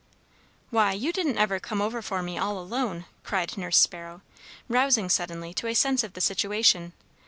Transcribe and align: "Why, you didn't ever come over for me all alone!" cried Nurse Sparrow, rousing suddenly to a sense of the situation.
"Why, 0.71 0.93
you 0.93 1.13
didn't 1.13 1.37
ever 1.37 1.59
come 1.59 1.79
over 1.79 2.01
for 2.01 2.23
me 2.23 2.35
all 2.35 2.57
alone!" 2.57 3.05
cried 3.23 3.55
Nurse 3.55 3.77
Sparrow, 3.77 4.21
rousing 4.67 5.09
suddenly 5.09 5.53
to 5.53 5.67
a 5.67 5.75
sense 5.75 6.03
of 6.03 6.13
the 6.13 6.21
situation. 6.21 6.93